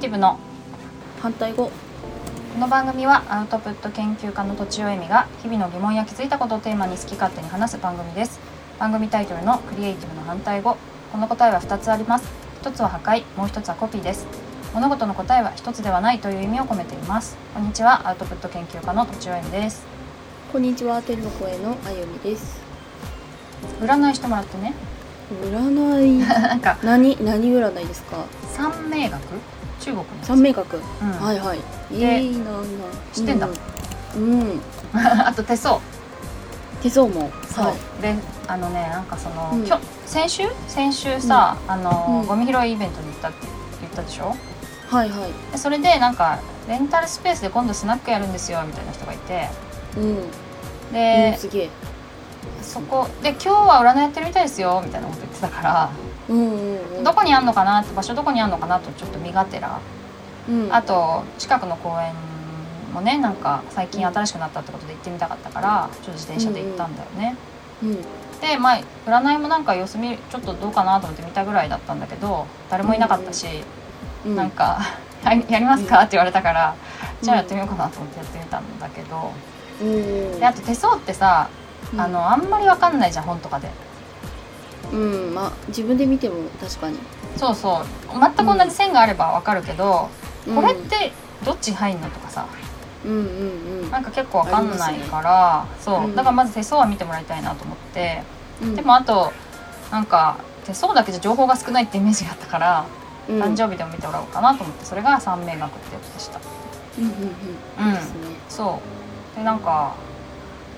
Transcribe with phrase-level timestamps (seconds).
[0.00, 0.38] ティブの
[1.20, 1.66] 反対語。
[1.66, 8.40] この番組はアウトプット研究家のとちおえみが日々の疑問や気づいたことをテーマに好き勝手に話す番組です。
[8.78, 10.78] 番組タイトルのクリエイティブの反対語。
[11.12, 12.24] この答えは2つあります。
[12.62, 13.24] 1つは破壊。
[13.36, 14.26] もう1つはコピーです。
[14.72, 17.36] 物事の答えは1つではないという意味を込めています。
[17.52, 19.84] こんにちはアウトプット研究家のとちおえみです。
[20.50, 22.58] こんにちは天の声のあゆみです。
[23.82, 24.72] 占いしてもらってね。
[25.44, 26.18] 占い？
[26.26, 27.22] なんか何？
[27.22, 28.24] 何占いですか？
[28.54, 29.20] 三名学？
[29.80, 31.10] 中国三名学、うん。
[31.12, 31.58] はいはい。
[31.90, 32.58] でいいなな
[33.12, 33.48] 知ってんだ。
[34.14, 34.60] うん、うん、
[34.94, 35.80] あと手相。
[36.82, 37.30] 手相も。
[37.48, 38.02] そう、はい。
[38.02, 38.14] で
[38.46, 39.66] あのねなんかその、うん。
[40.06, 40.44] 先週？
[40.68, 42.26] 先週さ、あの、うん。
[42.26, 43.46] ゴミ拾いイベントに行ったって
[43.80, 44.34] 言ったでしょ？
[44.88, 45.32] はいはい。
[45.52, 46.38] でそれでなんか
[46.68, 49.48] レンタルスペースで今度スナックやるんですよみたいな人がいて。
[49.96, 50.06] うん、う
[50.90, 51.70] ん、で、すげえ。
[52.62, 56.09] そこで今日は占いやってるみたいですよみたいなこと言ってたから、うんうんうん
[57.02, 59.80] どこにあんのかなって場所どこにあんのかなとちょっと身がてら、
[60.48, 60.72] うん。
[60.72, 62.14] あと近くの公園
[62.94, 67.36] もねなんか最近新しくなったってことで行ってみたかったからちょっと自転車で行ったんだよね、
[67.82, 67.94] うん。
[68.40, 73.46] でまあ占いもなんか様子見ちょっとどうかなと思って見たぐらいだったんだけど誰もいなかったし、
[74.24, 74.80] うんなんか
[75.24, 76.74] 「はいやりますか?」って言われたから、
[77.20, 77.24] うん。
[77.24, 79.32] じゃあやってみようかなと思ってやってみたんだけど、
[79.80, 81.48] うんであと手相ってさ
[81.96, 83.70] あのあんまりわかんないじゃん本とかで
[84.92, 86.98] うんまあ自分で見ても確かに、
[87.36, 87.84] そうそう。
[88.12, 90.08] 全く同じ線があればわかるけど、
[90.46, 90.54] うん。
[90.56, 91.12] これって
[91.44, 92.46] どっち入んのとかさ。
[93.04, 93.18] うんうん
[93.84, 93.90] うん。
[93.90, 96.16] なんか結構わかんないから、そう、うん。
[96.16, 98.22] だからまず手相は見てもらいたいなと思って、
[98.62, 98.74] うん。
[98.74, 99.32] でもあと
[99.90, 102.86] なんか手相だけじゃ情報が少ないってイメージがあったから、
[103.28, 103.42] うん。
[103.42, 104.84] 誕生日でも見てもらおうかなと思って。
[104.84, 106.40] それが三名学ってやつでした。
[106.98, 107.86] うんうんうん。
[107.86, 107.94] うん。
[107.94, 108.00] ね。
[108.48, 108.80] そ
[109.34, 109.36] う。
[109.38, 109.94] でなんか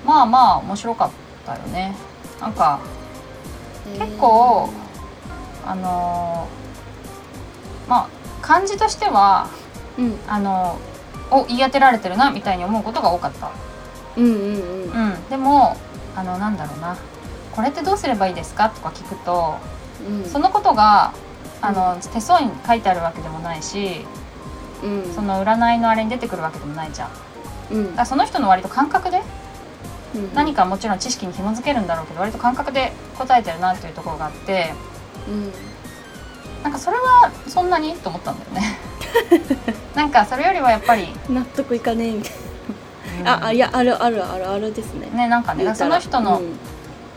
[0.05, 1.11] まあまあ面白かっ
[1.47, 1.97] たよね。
[2.41, 2.81] なんか
[3.99, 4.71] 結構
[5.67, 8.09] あのーまあ
[8.41, 9.49] 感じとしては
[9.99, 10.19] うん。
[10.27, 10.79] あの
[11.31, 13.51] を言い当てられてるなみたいに思うことが多かった。
[14.17, 15.13] うんうんうん。
[15.13, 15.29] うん。
[15.29, 15.77] でも
[16.15, 16.97] あのなんだろうな。
[17.55, 18.71] これってどうすればいいですか？
[18.71, 19.57] とか聞くと
[20.09, 20.25] うん。
[20.25, 21.13] そのことが
[21.61, 24.05] あの手相に書いてあるわけでもないし
[24.83, 25.15] うん。
[25.15, 27.11] その占いのあれに出てくるわけでもないじゃん。
[27.11, 27.15] だ
[27.73, 27.87] うん。
[27.89, 29.25] からその人の割と感覚でうん
[30.35, 34.73] 何かもちろん知識に紐づけるんだろうけど割と感覚で答えてるなっていうところがあって
[35.29, 35.53] うん。
[36.63, 37.95] なんかそれはそんなに？
[37.95, 38.79] と思ったんだよね。
[39.95, 42.33] なんかそれよりはやっぱり、納得いかねえみたい
[43.19, 43.25] うん。
[43.25, 45.09] なああいやあるあるあるあるですね。
[45.13, 46.47] ねなんかねその人の、うん。
[46.47, 46.49] い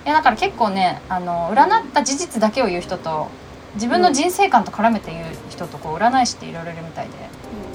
[0.06, 3.28] やだから結構ねあの占った事実だけを言う人と
[3.76, 7.12] 自分の人生観と絡めて言う人とこう占い師っていろいろいるみたいで、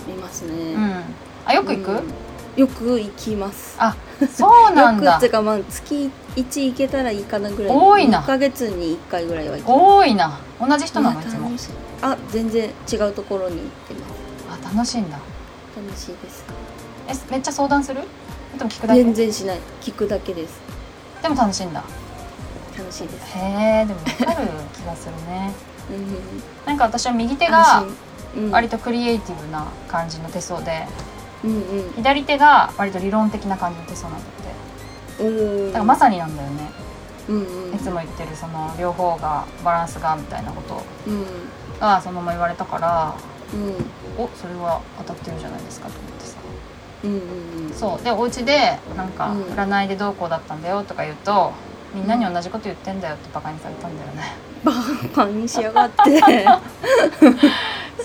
[0.09, 0.15] うん。
[0.15, 0.75] いますね。
[0.75, 1.03] うん、
[1.47, 2.15] あよく行く、うん
[2.57, 3.77] よく行きます。
[3.79, 3.95] あ
[4.35, 5.05] そうなんだ。
[5.13, 7.77] よくっていうかまあ月1行けたらいいかなぐらい。
[7.77, 8.21] 多いな。
[8.21, 10.39] 1ヶ月に1回ぐらいは行き多いな。
[10.61, 11.51] 同じ人なのいつも。
[12.03, 14.63] あ全然違うところに行ってます。
[14.69, 15.19] あ楽しいんだ。
[15.77, 16.45] 楽しいです。
[17.09, 18.03] えめっちゃ相談する？
[18.59, 19.03] でも聞くだけ？
[19.05, 19.59] 全然しない。
[19.81, 20.59] 聞くだけです。
[21.23, 21.83] でも楽しいんだ。
[22.77, 23.37] 楽しいです。
[23.37, 25.53] へえでも分かる気がするね。
[25.91, 26.17] うん。
[26.67, 27.85] なんか私は右手が
[28.51, 30.87] 割とクリエイティブな感じの手相で
[31.45, 31.57] うんう
[31.91, 31.93] ん。
[31.97, 34.31] 左手が割と理論的な感じの手相なんだっ
[35.19, 36.71] ておーだからまさになんだよね。
[37.29, 37.75] うんうん。
[37.75, 40.83] いつも言ってるその両方がバランスがみたいなこと。
[41.07, 41.25] うん。
[41.79, 43.15] がそのまま言われたから
[43.53, 44.23] うん。
[44.23, 46.37] おそれは当たってるじゃないですかと思ってさ。
[47.05, 47.73] うんうんうん。
[47.73, 48.05] そう。
[48.05, 49.43] でお家でなんかうん。
[49.45, 51.53] 占いでどうこうだったんだよとか言うと
[51.95, 54.51] みんなに同じこと言ってんだよってバカにされたんだよね。
[54.65, 54.73] バ
[55.15, 56.47] カにしやがって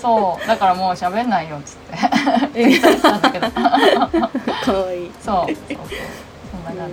[0.06, 0.46] そう。
[0.46, 1.76] だからもう喋んないよっつっ
[2.52, 2.68] て。
[2.68, 3.50] 言ったんだけど。
[3.50, 5.06] かわい。
[5.06, 5.46] いそう。
[5.46, 5.78] そうそう
[6.52, 6.90] そんな感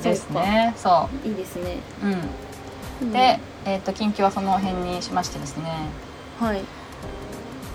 [0.00, 0.04] じ。
[0.08, 0.74] ですね。
[0.76, 1.78] そいいですね。
[2.02, 2.20] ううん。
[3.02, 3.12] うん。
[3.12, 5.64] で、えー、と近況はその辺にしましてですね。
[6.40, 6.62] はい。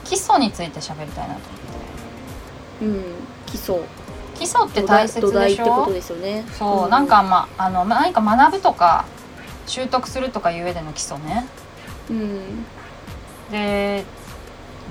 [0.03, 1.41] 基礎について喋りたいなと
[2.81, 3.05] 思って。
[3.05, 3.15] うん。
[3.45, 3.77] 基礎。
[4.35, 5.91] 基礎って大切でしょ？
[5.91, 6.45] ですよね。
[6.57, 9.05] そう、んなんかまああの何か学ぶとか
[9.67, 11.45] 習得するとかいう上での基礎ね。
[12.09, 12.65] うん。
[13.51, 14.05] で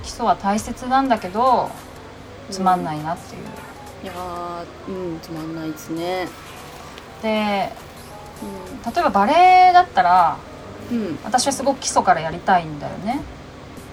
[0.08, 1.70] 基礎は大切なんだけど
[2.50, 3.42] つまんないなっていう、
[4.04, 6.26] いやーうんつまんないですね。
[7.22, 7.72] で例え
[9.04, 10.38] ばバレエだったら
[10.90, 10.98] うん。
[10.98, 13.20] うん私はすごく基礎からやりたいんだよね。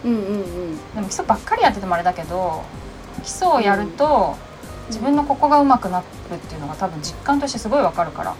[0.05, 0.77] うんうんうん。
[0.95, 2.63] でも基礎ばっかりやっててもあれだけど
[3.21, 4.37] 基礎をやると、
[4.87, 8.31] 自分のここが上手くなるっていうのが多分実感としてすごいわかるから。
[8.31, 8.37] うん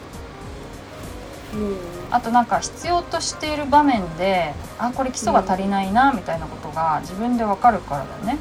[2.12, 8.38] あとなんか必要としている場面であこれ基礎が足りないなみたいなことが自分でわかるからだよね。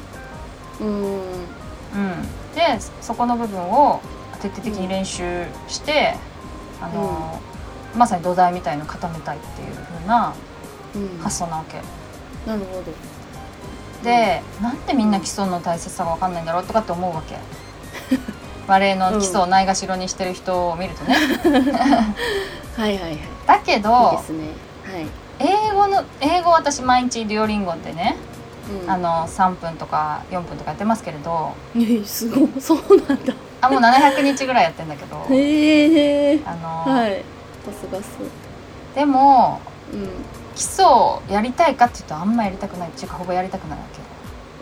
[0.81, 1.15] うん。
[1.15, 2.21] うん、
[2.55, 4.01] でそこの部分を
[4.41, 6.15] 徹底的に練習して、
[6.81, 7.41] あの
[7.95, 10.33] まさに土台みたいの固めたいっていう風な
[10.95, 11.17] うん。
[11.19, 11.81] 発想なわけ。
[12.49, 12.83] なるほど。
[14.03, 17.37] で、なんでみんな基礎の大切さが分かんないんだろうとかって思うわけ
[18.67, 21.15] バレエの基礎をないがしろにしてる人を見るとね、
[22.75, 23.19] はいはいはいいい。
[23.45, 24.47] だけどですね。
[24.83, 25.07] はい、
[25.39, 28.15] 英語の英語私毎日デュオリンゴでね、
[28.83, 31.53] うん、あの3分とか4分とかやってますけれど。
[31.75, 32.49] えすごい。
[32.59, 32.77] そう
[33.07, 33.33] なんだ。
[33.61, 35.25] あもう700日ぐらいやってんだけど。
[35.29, 37.23] へえあの、はい。
[37.65, 38.17] さすがっす。
[38.95, 39.59] でも
[39.93, 40.09] うん。
[40.55, 42.89] 基礎をやりたいかっていうとあんまやりたくない。
[42.89, 43.85] っていうかほぼやりたくないわ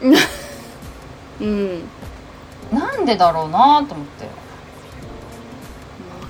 [1.41, 1.81] うん。
[1.81, 1.83] け
[2.74, 4.28] なんでだろうなと思って。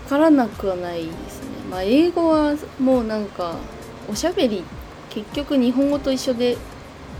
[0.06, 1.48] 分からなくはないですね。
[1.72, 3.56] まあ英語はもうなんか
[4.10, 4.64] おしゃべり
[5.10, 6.58] 結局日本語と一緒で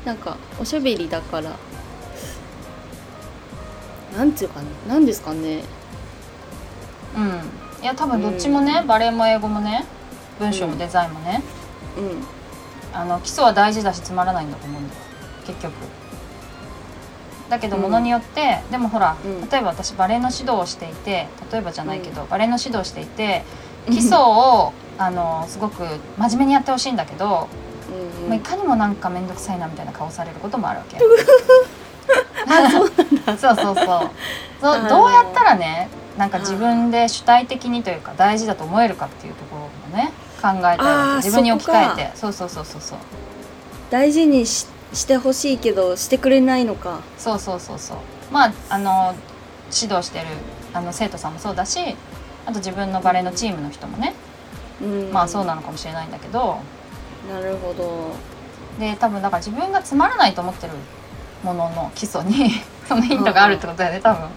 [0.06, 1.52] なんかおしゃべりだから
[4.18, 5.64] なんていうかななんですかね。
[7.16, 7.84] うん。
[7.84, 9.86] いや多分どっちもね、バレエも英語もね
[10.40, 11.42] 文章もデザインもね、
[11.98, 12.24] うん。
[12.94, 15.02] あの基礎は大事だしつまらないんだと思うんだよ。
[15.46, 15.74] 結局
[17.54, 17.84] だけどうん。
[17.84, 19.50] ものによって、でもほら、うん。
[19.50, 23.44] 例えば私バレエの指導をしていて例えばじゃないけど、バレエの指導をしていて
[23.88, 25.84] 基礎をあのすごく
[26.18, 27.48] 真面目にやってほしいんだけど、
[28.22, 30.98] うんまあいかにもなんか面倒くさいなみたいな顔されることもあるわけ。
[32.48, 33.38] あそうなんだ。
[33.38, 34.10] そうそうそう。
[34.62, 40.12] そうどうやったらねなんか自分で主体的にというか大事だと思えるかっていうところもね
[40.42, 42.12] 考えたいわけあー自分に置き換えて。
[42.16, 42.98] そそうそうそうそうそう。
[43.90, 47.02] 大事にししてほしいけどしてくれないのか。
[47.18, 47.98] そうそうそうそう。
[48.32, 49.16] まああの
[49.72, 50.28] 指導してる
[50.74, 51.80] あの生徒さんもそうだし
[52.46, 54.14] あと自分のバレエのチームの人もね、
[54.82, 55.12] うん。
[55.12, 56.58] まあそうなのかもしれないんだけど。
[57.30, 58.12] なるほど。
[58.80, 60.74] で多分だから自分がつまらないと思ってる
[61.44, 62.52] ものの基礎に
[62.88, 64.22] そのヒントがあるってことだよね多分。
[64.24, 64.30] は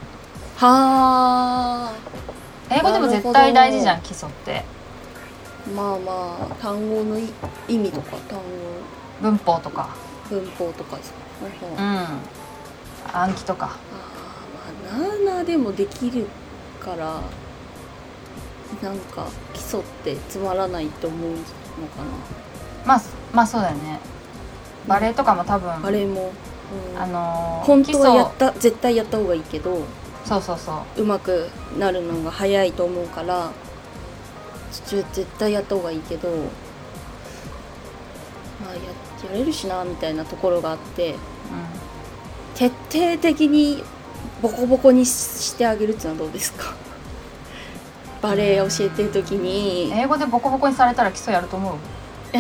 [0.59, 1.93] あ。
[2.71, 4.65] 英語でも絶対大事じゃん基礎って。
[5.75, 7.29] まあまあ単語のい
[7.69, 8.45] 意味とか単語。
[9.21, 9.89] 文法とか
[10.31, 11.17] 文法とかですか、
[11.77, 12.19] うあ
[13.25, 13.29] ん。
[13.29, 13.67] 暗記とか。
[13.67, 13.69] あ
[14.93, 16.27] まあなあなあでもできる
[16.81, 17.21] から
[18.83, 21.43] なんか基礎ってつまらないと思うのか
[22.85, 23.03] まあ
[23.33, 23.99] まあそうだよね。
[24.87, 26.33] バレエとかも多分なあれも、
[26.95, 27.01] うん。
[27.01, 29.85] あのー本当はや基った絶対やった方がいいけど礎
[30.25, 31.03] そうそうそう。
[31.03, 33.51] うまくなるのが早いと思うから
[34.89, 35.05] 絶
[35.39, 36.35] 対やった方がいいけどま
[38.71, 38.81] あや
[39.25, 41.17] やれるしなみたいなところがあってう
[42.55, 43.83] 徹底的に
[44.43, 46.75] ボコボコにししてあげるっていうのはどうですか？
[48.23, 49.91] バレエ教えてる時に。
[49.91, 51.77] ん、英語でボコボコにされたら基礎やると思う？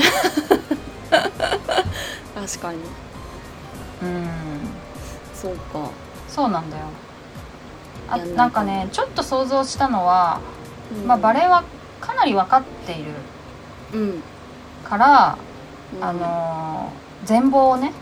[2.34, 2.78] 確かに。
[4.02, 4.28] うん。
[5.34, 5.90] そうか、
[6.28, 6.84] そうなんだよ。
[8.08, 8.62] あなんか。
[8.64, 10.40] ねちょっと想像したのは、
[10.94, 11.06] うん。
[11.06, 11.62] まあ、バレエは
[12.00, 13.10] かなり分かっている
[13.94, 14.22] うん、
[14.84, 15.45] から、うん
[16.00, 17.92] あのー全貌をね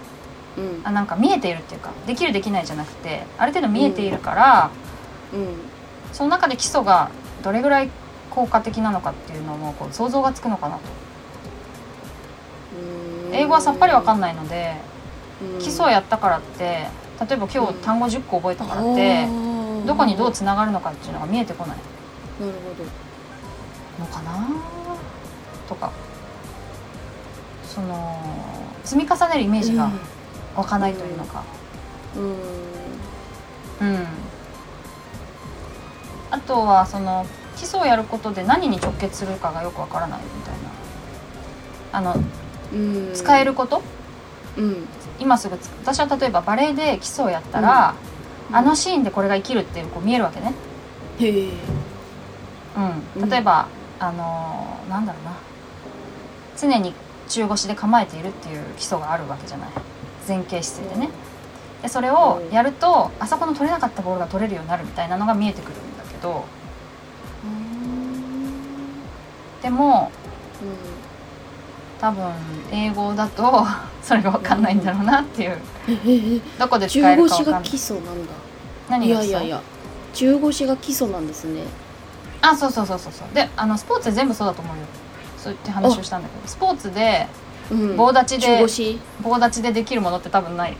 [0.58, 0.80] うん。
[0.84, 4.70] あなんか見えているっていうかできるできないじゃなくてある程度見えているから、
[5.32, 5.56] うん。
[6.12, 7.10] その中で基礎が
[7.42, 7.90] どれぐらい
[8.30, 10.82] 効果的なのかっていうのもこう想像がつくのかなと。
[13.28, 13.34] うん。
[13.34, 14.74] 英語はさっぱり分かんないので、
[15.54, 15.58] うん。
[15.60, 16.86] 基礎をやったからって
[17.20, 19.26] 例えば今日単語10個覚えたからって、
[19.86, 21.76] どこにどうつながるのかっていうのが見えてこない。
[22.40, 22.84] なるほど。
[23.98, 24.48] のかな
[25.68, 25.92] とか
[27.74, 28.20] その
[28.84, 29.90] 積み重ねるイメージが
[30.54, 31.42] 湧かないというのか。
[32.16, 32.24] うん。
[33.80, 34.06] うん、
[36.30, 37.26] あとはその
[37.56, 40.70] 基礎をやることで何に直結するかがよくわからないみたいな。
[41.92, 42.14] あの
[42.72, 43.12] うん。
[43.14, 43.82] 使えること、
[44.56, 44.86] うん。
[45.18, 47.94] 今すぐつ私は例えばバレエで基礎をやったら、
[48.50, 48.56] うん。
[48.56, 50.54] あのシーンでこれが生きるっていうこう見えるわけね、
[51.18, 51.48] へえ。
[52.76, 53.28] うん、うん。
[53.28, 53.66] 例えば、
[53.98, 55.32] あのーなんだろうな。
[56.56, 56.94] 常に
[57.28, 59.68] 中腰で構えているっていう基礎があるわけじゃない。
[60.26, 61.10] 前傾姿勢でね。
[61.82, 66.44] でそれをやるとあそこの取れなかったボールが取れるようになるみたいなのが見えてくるんだけど。
[69.62, 70.10] でも
[72.00, 72.30] 多分
[72.70, 73.66] 英語だと
[74.02, 75.50] それが分かんないんだろうなっていう。
[75.50, 77.62] へえどこで使中えるか分かんない。
[77.62, 78.32] 腰が基礎なんだ。
[78.32, 78.36] い
[78.90, 79.32] 何が基礎？
[79.32, 79.62] やいやいや。
[80.12, 81.62] 中腰が基礎なんですね。
[82.42, 83.34] あそうそうそうそうそう。
[83.34, 84.82] であのスポーツで全部そうだと思うよ
[85.44, 87.26] そういって話をしたんだけどスポーツで
[87.70, 87.96] うん。
[87.98, 88.66] 棒立ちで
[89.22, 90.76] 棒立ちでできるものって多分ない。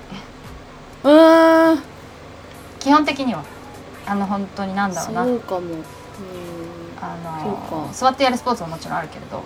[1.05, 1.77] あ
[2.81, 3.45] 基本的には。
[4.07, 5.25] あの本当になんあだろうな。
[5.25, 5.61] そうかも。
[5.61, 5.85] うん。
[6.99, 9.43] あの座ってやるスポーツももちろんあるけれど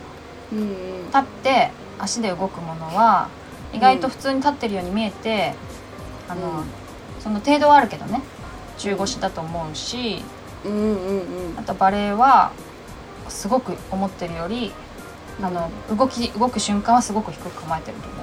[0.53, 1.07] うんうん。
[1.07, 3.29] 立って足で動くものは
[3.73, 5.55] 意外と普通に立ってるように見えて、
[6.29, 6.65] あのうん。
[7.19, 8.23] その程度はあるけどね。
[8.79, 10.23] 中腰だと思うし
[10.65, 11.59] うんうんうん。
[11.59, 12.53] あとバレエは
[13.29, 14.73] すごく思ってるより
[15.40, 18.18] あの動き動く瞬間はすごく低く構えてると思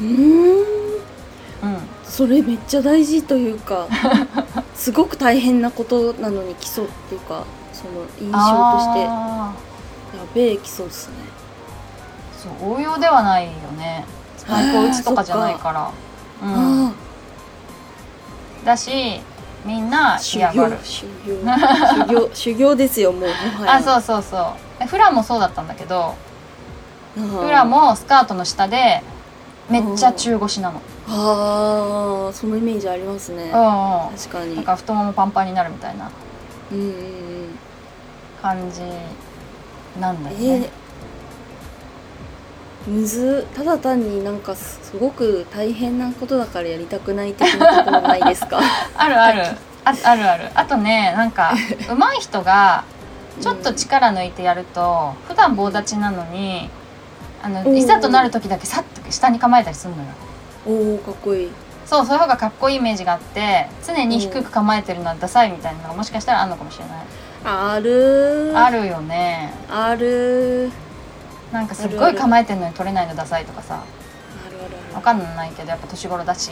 [0.00, 0.04] う。
[0.04, 1.74] うーん。
[1.74, 1.78] うん。
[2.04, 3.86] それめっちゃ大事というか
[4.74, 9.00] すごく大変なことなのに基礎っていうかその印象として。
[9.02, 9.52] やあ
[10.34, 11.14] べえ基礎ですね。
[12.38, 14.04] ーそう応用ではないよね。
[14.36, 15.90] スパイクを打つとかじゃないから。
[16.42, 16.86] うん。
[16.86, 16.92] あ
[18.64, 19.20] だし
[19.64, 20.70] みんな嫌がる。
[20.72, 21.34] 行修行。
[21.34, 23.74] 修行修行ですよもうもはや。
[23.76, 24.42] あそうそうそう。
[24.80, 26.14] えフラもそうだったんだけど
[27.18, 29.02] うフラもスカートの下で
[29.68, 30.80] めっちゃ中腰なの。
[31.10, 33.44] ああそのイメージありますね。
[33.44, 34.16] うんうん。
[34.16, 34.54] 確かに。
[34.56, 36.10] なんか太ももパンパンになるみたいな。
[36.70, 37.58] うん
[38.42, 38.82] 感じ
[40.00, 40.70] なんだよえね、
[42.86, 43.46] むず。
[43.54, 48.60] ただ単になんかすすごく大変なことだからやりたくない的なところないですか？
[48.96, 49.42] あるある。
[49.84, 50.50] ああるある。
[50.54, 51.52] あとねなんか
[51.88, 52.84] 上手い人が
[53.40, 56.70] ちょっと力抜いてやると普段棒立ちなのに
[57.42, 60.08] あのいざとなる時だけさっと下に構えたりするのよ。
[60.66, 61.50] おおかっこいい。
[61.86, 67.04] そうそういう方がかっこいいイメージがあって常に低く構えてるのはダサいみたいなのがもしかしたらあるのかもしれない。
[67.44, 68.52] ある。
[68.54, 69.52] あるよね。
[69.70, 70.70] ある。
[71.52, 73.82] なんかすっごい構えてるのに取れないのダサいとかさ。
[74.46, 74.94] あるあるある。
[74.94, 76.50] わかんないけどやっぱ年頃だし。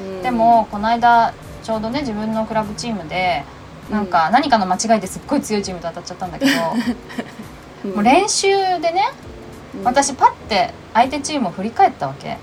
[0.00, 0.22] うん。
[0.22, 3.44] でもこの間ちょうどね自分のクラブチームで
[3.90, 6.50] なんか何かの間違いですっごい強いチームと当たっちゃったんだけど、
[7.84, 8.48] う んもう練習
[8.80, 9.29] でねうん
[9.84, 12.36] 私パッて相手チームを振り返ったわけ。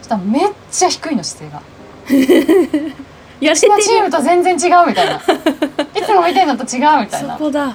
[0.00, 1.62] そしたらめっちゃ低いの姿勢が。
[3.40, 5.16] やうちのチームと全然違うみたいな。
[5.94, 7.74] いつも見てるのと違うみたいそなこだ。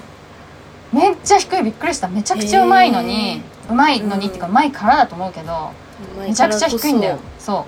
[0.91, 2.07] めっちゃ低いびっくりした。
[2.07, 5.71] めちゃくちゃうまいのにうまいのにっていうかうまいからだと思うけど
[6.19, 7.17] めちゃくちゃ低いんだよ。
[7.39, 7.65] そ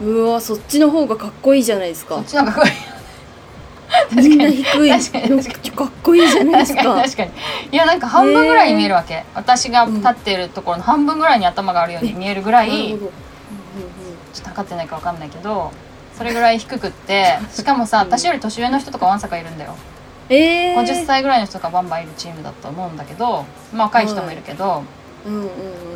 [0.00, 0.04] う。
[0.04, 2.16] うわそっちの方がかっこいいじゃないですか。
[2.16, 2.93] そっちなんかこう
[4.16, 4.90] みんな低い。
[4.90, 5.30] 確かに。
[5.30, 7.30] めっちゃかっこいいじゃないです確かにか確かに。
[7.72, 15.72] いやなんか半分ぐらいに見えるわけ、私が立ってるところの半分ぐらいに頭があるように見えるぐらいちょっと測ってないか分かんないけど
[16.16, 18.06] それぐらい低くって しかもさうん。
[18.08, 19.74] 私より年上の人とかわんさかいるんだよ。
[20.28, 24.82] ええ50歳ぐらいの人がバンバンいるチームだと思うんだけど、まあ、若い人もいるけど、
[25.26, 25.48] うんうんうん。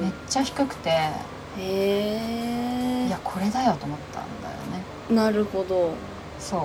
[0.02, 0.90] めっちゃ低くて。
[0.90, 1.02] へ
[1.60, 4.84] えいやこれだよと思ったんだよね。
[5.10, 5.92] なるほど。
[6.38, 6.60] そう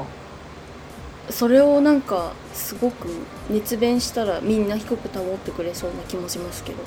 [1.30, 3.08] それをなんかすごく
[3.50, 6.78] 熱弁したらみんな低く保ってくれそうな気もしますけど。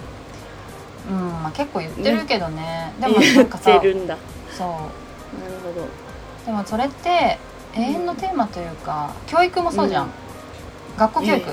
[1.08, 2.92] うんまあ結構言ってるけどね。
[3.00, 4.16] でもなんかさ言ってるんだ。
[4.50, 4.80] そうなる
[5.62, 5.86] ほど。
[6.44, 7.38] でもそれって
[7.74, 10.10] 永遠のテーマというか、教育もそうじゃん、うん。
[10.96, 11.50] 学校教育、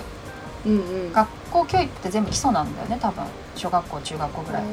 [0.65, 1.13] えうんうん。
[1.13, 3.23] 学校教育って全部基礎なんだよね多分。
[3.55, 4.63] 小学校中学校ぐらい、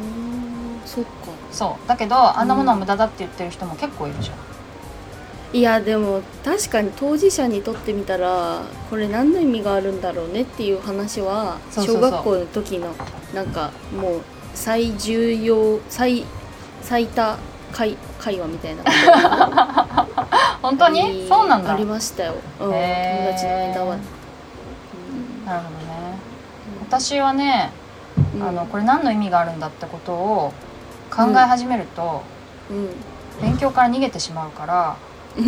[0.86, 1.10] そっか。
[1.52, 1.88] そう。
[1.88, 4.36] だけどあんなものは無駄だって言ってる人も結構いるじゃん、
[5.52, 12.94] いやでも確かに当事者にとってみたらこれ何の意味があるんだろうねっていう話は小学校の時の
[13.34, 14.20] なんかもう
[14.54, 16.24] 最重要最
[16.82, 17.36] 最多
[17.72, 18.84] 会会話みたいな。
[20.62, 21.26] 本当に？
[21.28, 21.72] そうなんだ。
[21.72, 22.74] ありましたよ、うん、友
[23.32, 23.96] 達の間は、
[25.46, 26.18] なるほどね。
[26.82, 27.70] 私はね、
[28.34, 28.42] うん。
[28.42, 30.52] あのこれ何の意味があるんだってことを
[31.10, 32.22] 考え始めると、
[32.70, 32.90] うん。
[33.40, 34.96] 勉強から逃げてしまうから
[35.36, 35.42] 考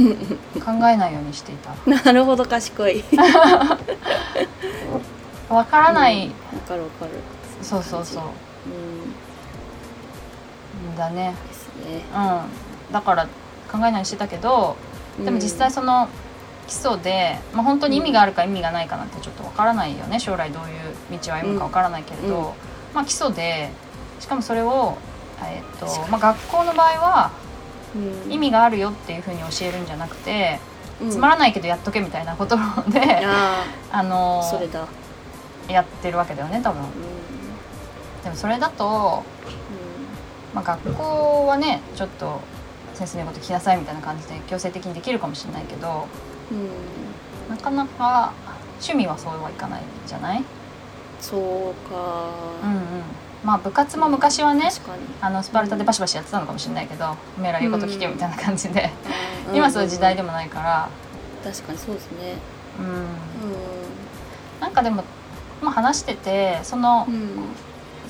[0.89, 1.75] えないようにしていた。
[1.91, 3.03] なるほど賢い。
[5.49, 7.11] わからない、わかるわかる。
[7.63, 8.23] そうそうそう。
[8.23, 8.25] う
[10.93, 10.97] ん。
[10.97, 11.35] だね。
[11.49, 12.05] ですね。
[12.15, 12.19] う
[12.91, 12.93] ん。
[12.93, 13.27] だから
[13.71, 14.77] 考えないようにしてたけど
[15.25, 16.09] でも実際その
[16.67, 20.21] 基礎で、まあ、本当に意味があるか意味がないかなんてちょっとわからないよね。
[20.21, 22.45] 将来どういう道を歩むかわからないけれど、うん。
[22.95, 23.71] まあ基礎で
[24.21, 24.97] しかもそれを、
[25.43, 27.31] えっとまあ、学校の場合は
[27.95, 28.33] うん。
[28.33, 30.59] 意味があるよっていうふうに教えるんじゃなくて、
[31.01, 31.11] うん。
[31.11, 32.57] つまらないけどやっとけみたいなこと
[32.89, 34.87] で、あ あのあそれだ。
[35.69, 36.83] やってるわけだよね多分。
[36.83, 36.89] うん。
[38.25, 39.23] でもそれだと、
[40.55, 42.41] まあ、学校はねちょっと
[42.95, 46.07] 先生のこと聞きなさいみたいな感じで強制的にできるかもしれないけど
[47.49, 48.33] なかなか
[48.75, 50.45] 趣味はそうはいかないじゃない？
[51.21, 51.41] そう
[51.91, 51.97] か。
[52.63, 52.81] うんうん
[53.45, 54.71] まあ部活も昔はね
[55.21, 58.91] あのスパルタでバシバシやってたのかもしれないけどおめえら言うこと聞けみたいな感じで、
[59.49, 59.57] うん。
[59.57, 60.89] 今そういう時代でもないから。
[61.45, 62.37] 確かにそうですね。
[62.79, 62.87] うん。
[62.87, 62.99] う
[64.61, 65.03] なんかでも、
[65.61, 67.31] まあ、話しててそのんうん。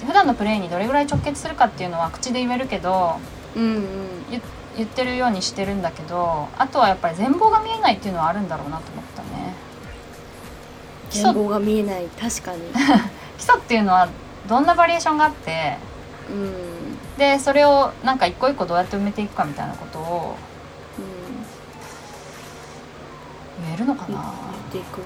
[0.07, 3.17] 普段のプレーにどれぐらい直結するかっていうのは口で言えるけど
[3.57, 3.83] うんうん。
[4.31, 4.43] 言
[4.77, 9.55] 言ってるようにしてるんだけどあとはやっぱり全貌が見えないっていうのはあるんだろうなと思ったね。
[11.11, 12.07] 全貌が見えない。
[12.19, 12.62] 確かに。
[13.37, 14.09] 基礎っていうのは
[14.49, 15.77] どんなバリエーションがあって
[16.31, 16.43] うん。
[16.43, 16.53] うん
[17.19, 20.35] でそれをなんか一個一個どうやって埋めていくかみたいなことを
[23.65, 24.33] 言えるのかな？
[24.53, 25.01] 言っていく？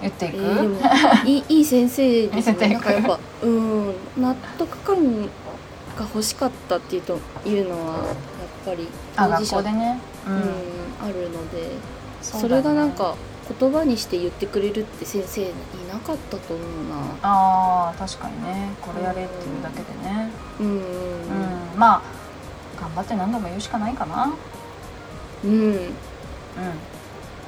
[0.00, 3.94] 言っていく、えー いいいい先生です見せていくねなんかやっぱうん。
[4.18, 5.28] 納得感が
[6.00, 8.04] 欲しかったっていうというのはやっ
[8.66, 10.00] ぱり当事者校でね。
[10.26, 10.36] ううん。
[10.38, 10.42] ん、
[11.04, 11.70] あるので。
[12.20, 13.14] そそ,、れがなんか
[13.58, 15.46] 言葉にして言ってくれるって先生い
[15.88, 17.18] なかったと思うな。
[17.22, 18.70] あー確かにね。
[18.80, 20.30] これやれっていうだけでね。
[20.60, 22.02] うんうん、まあ
[22.80, 24.32] 頑張って何度も言うしかないかな。
[25.44, 25.82] うん、うん、うん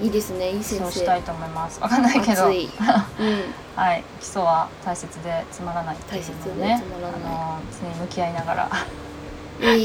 [0.00, 0.84] いいですねいい先生。
[0.84, 1.80] そうしたいと思います。
[1.80, 2.46] わかんないけど。
[2.46, 2.52] うん、
[3.76, 4.04] はい。
[4.20, 7.20] 基礎は大切でつまらないっていうのをね大切でつまらない。
[7.24, 8.68] あの常に向き合いながら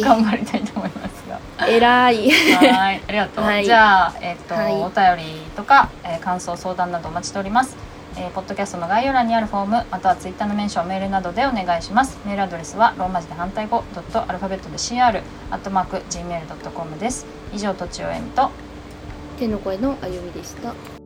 [0.02, 3.46] 頑張りたいと思いますが偉いはい、ありがとう。
[3.46, 7.76] はいじゃあ、えっ、と、はいお便りとか、えー感想、相談などお待ちしております。
[8.18, 12.18] えーポッドキャストの概要欄にあるフォーム、またはツイッターのメンション、メールなどでお願いします。
[12.26, 15.22] メールアドレスはローマ字で反対語ドットアルファベットで CR
[15.52, 17.26] アットマーク gmail ドットコムです。
[17.54, 18.50] 以上、とちおえみと。
[19.38, 20.99] 天の声のあゆみでした